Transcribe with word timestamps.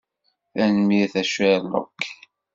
Tanemmirt 0.53 1.15
a 1.21 1.23
Sherlock. 1.31 1.99